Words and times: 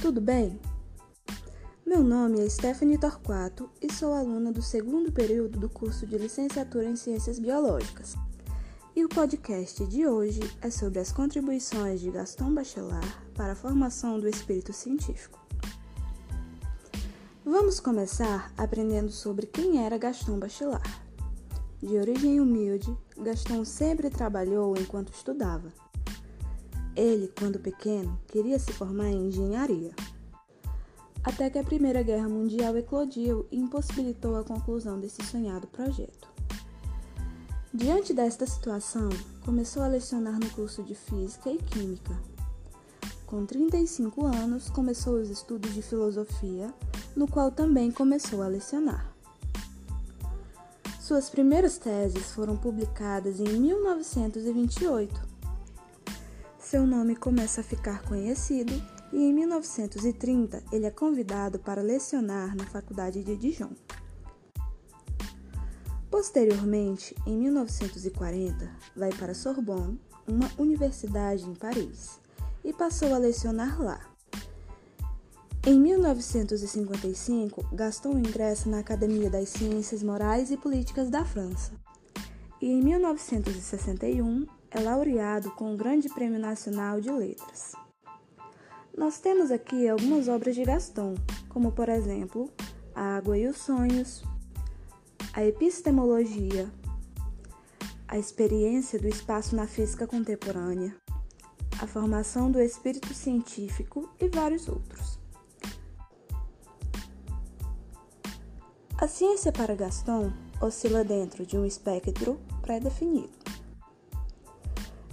tudo 0.00 0.18
bem? 0.18 0.58
Meu 1.84 2.02
nome 2.02 2.40
é 2.40 2.48
Stephanie 2.48 2.96
Torquato 2.96 3.68
e 3.82 3.92
sou 3.92 4.14
aluna 4.14 4.50
do 4.50 4.62
segundo 4.62 5.12
período 5.12 5.58
do 5.58 5.68
curso 5.68 6.06
de 6.06 6.16
Licenciatura 6.16 6.86
em 6.86 6.96
Ciências 6.96 7.38
Biológicas. 7.38 8.14
E 8.96 9.04
o 9.04 9.10
podcast 9.10 9.84
de 9.84 10.06
hoje 10.06 10.40
é 10.62 10.70
sobre 10.70 11.00
as 11.00 11.12
contribuições 11.12 12.00
de 12.00 12.10
Gaston 12.10 12.54
Bachelard 12.54 13.14
para 13.34 13.52
a 13.52 13.54
formação 13.56 14.18
do 14.18 14.26
espírito 14.26 14.72
científico. 14.72 15.38
Vamos 17.44 17.78
começar 17.78 18.50
aprendendo 18.56 19.10
sobre 19.10 19.46
quem 19.46 19.84
era 19.84 19.98
Gaston 19.98 20.38
Bachelard. 20.38 20.90
De 21.82 21.98
origem 21.98 22.40
humilde, 22.40 22.96
Gaston 23.18 23.66
sempre 23.66 24.08
trabalhou 24.08 24.74
enquanto 24.78 25.12
estudava. 25.12 25.70
Ele, 27.00 27.32
quando 27.38 27.58
pequeno, 27.58 28.20
queria 28.26 28.58
se 28.58 28.74
formar 28.74 29.08
em 29.08 29.28
engenharia. 29.28 29.90
Até 31.24 31.48
que 31.48 31.58
a 31.58 31.64
Primeira 31.64 32.02
Guerra 32.02 32.28
Mundial 32.28 32.76
eclodiu 32.76 33.46
e 33.50 33.56
impossibilitou 33.56 34.36
a 34.36 34.44
conclusão 34.44 35.00
desse 35.00 35.24
sonhado 35.24 35.66
projeto. 35.66 36.28
Diante 37.72 38.12
desta 38.12 38.46
situação, 38.46 39.08
começou 39.46 39.82
a 39.82 39.88
lecionar 39.88 40.38
no 40.38 40.50
curso 40.50 40.82
de 40.82 40.94
Física 40.94 41.50
e 41.50 41.56
Química. 41.56 42.14
Com 43.24 43.46
35 43.46 44.26
anos, 44.26 44.68
começou 44.68 45.14
os 45.14 45.30
estudos 45.30 45.72
de 45.72 45.80
filosofia, 45.80 46.70
no 47.16 47.26
qual 47.26 47.50
também 47.50 47.90
começou 47.90 48.42
a 48.42 48.46
lecionar. 48.46 49.10
Suas 51.00 51.30
primeiras 51.30 51.78
teses 51.78 52.32
foram 52.32 52.58
publicadas 52.58 53.40
em 53.40 53.58
1928 53.58 55.39
seu 56.70 56.86
nome 56.86 57.16
começa 57.16 57.62
a 57.62 57.64
ficar 57.64 58.00
conhecido 58.02 58.72
e 59.12 59.16
em 59.16 59.34
1930 59.34 60.62
ele 60.70 60.86
é 60.86 60.90
convidado 60.92 61.58
para 61.58 61.82
lecionar 61.82 62.54
na 62.54 62.64
Faculdade 62.64 63.24
de 63.24 63.34
Dijon. 63.34 63.72
Posteriormente, 66.08 67.12
em 67.26 67.36
1940, 67.36 68.70
vai 68.94 69.10
para 69.10 69.34
Sorbonne, 69.34 70.00
uma 70.28 70.48
universidade 70.56 71.42
em 71.44 71.56
Paris, 71.56 72.20
e 72.64 72.72
passou 72.72 73.12
a 73.14 73.18
lecionar 73.18 73.82
lá. 73.82 74.00
Em 75.66 75.76
1955, 75.76 77.74
Gaston 77.74 78.16
ingressa 78.16 78.70
na 78.70 78.78
Academia 78.78 79.28
das 79.28 79.48
Ciências 79.48 80.04
Morais 80.04 80.52
e 80.52 80.56
Políticas 80.56 81.10
da 81.10 81.24
França. 81.24 81.72
E 82.62 82.70
em 82.70 82.80
1961, 82.80 84.46
é 84.70 84.80
laureado 84.80 85.50
com 85.52 85.74
o 85.74 85.76
Grande 85.76 86.08
Prêmio 86.08 86.38
Nacional 86.38 87.00
de 87.00 87.10
Letras. 87.10 87.72
Nós 88.96 89.18
temos 89.18 89.50
aqui 89.50 89.88
algumas 89.88 90.28
obras 90.28 90.54
de 90.54 90.64
Gaston, 90.64 91.14
como 91.48 91.72
por 91.72 91.88
exemplo 91.88 92.50
A 92.94 93.16
Água 93.16 93.36
e 93.36 93.46
os 93.46 93.56
Sonhos, 93.56 94.22
A 95.32 95.44
Epistemologia, 95.44 96.70
A 98.06 98.18
Experiência 98.18 98.98
do 98.98 99.08
Espaço 99.08 99.56
na 99.56 99.66
Física 99.66 100.06
Contemporânea, 100.06 100.94
A 101.80 101.86
Formação 101.86 102.50
do 102.50 102.60
Espírito 102.60 103.12
Científico 103.12 104.08
e 104.20 104.28
vários 104.28 104.68
outros. 104.68 105.18
A 109.00 109.08
ciência 109.08 109.50
para 109.50 109.74
Gaston 109.74 110.30
oscila 110.60 111.02
dentro 111.02 111.46
de 111.46 111.56
um 111.56 111.64
espectro 111.64 112.38
pré-definido. 112.60 113.39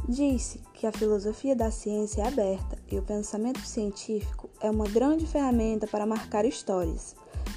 Disse 0.07 0.61
que 0.73 0.87
a 0.87 0.91
filosofia 0.91 1.53
da 1.53 1.69
ciência 1.69 2.21
é 2.21 2.27
aberta 2.27 2.77
e 2.89 2.97
o 2.97 3.01
pensamento 3.01 3.59
científico 3.59 4.49
é 4.61 4.71
uma 4.71 4.87
grande 4.87 5.27
ferramenta 5.27 5.85
para 5.85 6.05
marcar 6.05 6.45
histórias 6.45 7.13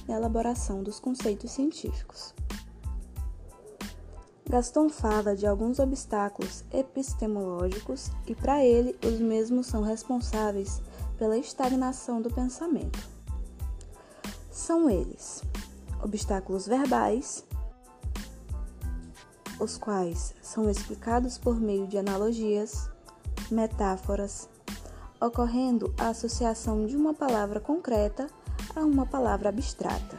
na 0.08 0.16
elaboração 0.16 0.82
dos 0.82 0.98
conceitos 0.98 1.52
científicos. 1.52 2.34
Gaston 4.48 4.88
fala 4.88 5.36
de 5.36 5.46
alguns 5.46 5.78
obstáculos 5.78 6.64
epistemológicos 6.72 8.10
e, 8.26 8.34
para 8.34 8.64
ele, 8.64 8.98
os 9.06 9.20
mesmos 9.20 9.68
são 9.68 9.82
responsáveis 9.82 10.82
pela 11.16 11.38
estagnação 11.38 12.20
do 12.20 12.34
pensamento. 12.34 12.98
São 14.50 14.90
eles: 14.90 15.44
obstáculos 16.02 16.66
verbais, 16.66 17.44
os 19.60 19.76
quais 19.76 20.34
são 20.40 20.68
explicados 20.70 21.36
por 21.38 21.60
meio 21.60 21.86
de 21.86 21.98
analogias, 21.98 22.88
metáforas, 23.50 24.48
ocorrendo 25.20 25.94
a 25.98 26.08
associação 26.08 26.86
de 26.86 26.96
uma 26.96 27.12
palavra 27.12 27.60
concreta 27.60 28.26
a 28.74 28.80
uma 28.80 29.04
palavra 29.04 29.50
abstrata. 29.50 30.18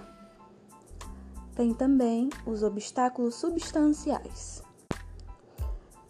Tem 1.55 1.73
também 1.73 2.29
os 2.45 2.63
obstáculos 2.63 3.35
substanciais, 3.35 4.63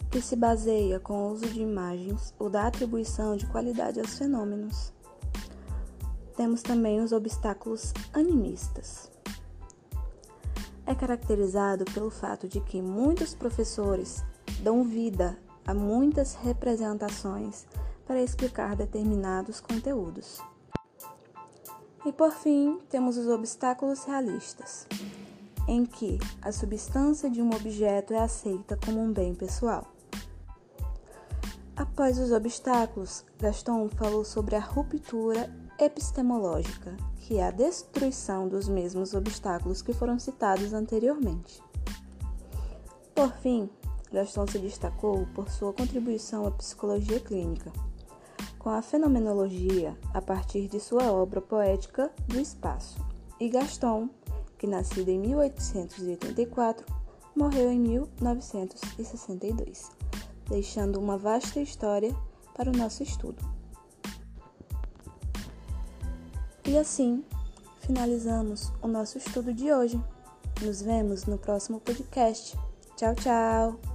que 0.10 0.22
se 0.22 0.36
baseia 0.36 1.00
com 1.00 1.14
o 1.14 1.32
uso 1.32 1.48
de 1.48 1.62
imagens 1.62 2.34
ou 2.38 2.50
da 2.50 2.68
atribuição 2.68 3.36
de 3.38 3.48
qualidade 3.48 4.00
aos 4.00 4.18
fenômenos. 4.18 4.92
Temos 6.36 6.62
também 6.62 7.00
os 7.02 7.12
obstáculos 7.12 7.94
animistas 8.14 9.11
é 10.92 10.96
caracterizado 10.96 11.86
pelo 11.86 12.10
fato 12.10 12.48
de 12.48 12.60
que 12.60 12.82
muitos 12.82 13.34
professores 13.34 14.24
dão 14.62 14.84
vida 14.84 15.38
a 15.66 15.74
muitas 15.74 16.36
representações 16.36 17.66
para 18.06 18.22
explicar 18.22 18.76
determinados 18.76 19.62
conteúdos. 19.62 20.42
E 22.06 22.12
por 22.12 22.32
fim, 22.32 22.80
temos 22.90 23.18
os 23.18 23.28
obstáculos 23.28 24.04
realistas, 24.04 24.86
em 25.66 25.86
que 25.86 26.20
a 26.42 26.52
substância 26.52 27.30
de 27.30 27.42
um 27.42 27.52
objeto 27.56 28.14
é 28.14 28.20
aceita 28.20 28.78
como 28.84 29.00
um 29.00 29.14
bem 29.14 29.34
pessoal. 29.34 29.88
Após 31.76 32.20
os 32.20 32.32
obstáculos, 32.32 33.24
Gaston 33.40 33.88
falou 33.90 34.26
sobre 34.26 34.56
a 34.56 34.60
ruptura 34.60 35.50
epistemológica, 35.82 36.96
que 37.18 37.38
é 37.38 37.48
a 37.48 37.52
destruição 37.52 38.48
dos 38.48 38.70
mesmos 38.70 39.14
obstáculos 39.14 39.82
que 39.82 39.94
foram 39.94 40.18
citados 40.20 40.74
anteriormente. 40.74 41.62
Por 43.16 43.32
fim, 43.34 43.70
Gaston 44.12 44.46
se 44.48 44.60
destacou 44.60 45.26
por 45.34 45.50
sua 45.50 45.74
contribuição 45.74 46.46
à 46.46 46.52
psicologia 46.52 47.20
clínica, 47.20 47.74
com 48.60 48.70
a 48.70 48.82
fenomenologia 48.82 49.98
a 50.14 50.22
partir 50.22 50.68
de 50.68 50.80
sua 50.80 51.12
obra 51.12 51.42
poética 51.42 52.12
do 52.28 52.40
espaço. 52.40 53.04
E 53.40 53.50
Gaston, 53.50 54.10
que 54.58 54.68
nascido 54.68 55.10
em 55.10 55.20
1884, 55.20 56.86
morreu 57.36 57.72
em 57.72 57.80
1962, 57.80 59.90
deixando 60.48 61.00
uma 61.00 61.18
vasta 61.18 61.60
história 61.60 62.16
para 62.54 62.70
o 62.70 62.78
nosso 62.78 63.02
estudo. 63.02 63.61
E 66.72 66.78
assim, 66.78 67.22
finalizamos 67.82 68.72
o 68.82 68.88
nosso 68.88 69.18
estudo 69.18 69.54
de 69.54 69.74
hoje. 69.74 70.02
Nos 70.62 70.82
vemos 70.82 71.26
no 71.26 71.38
próximo 71.38 71.82
podcast. 71.82 72.58
Tchau, 72.96 73.14
tchau! 73.14 73.91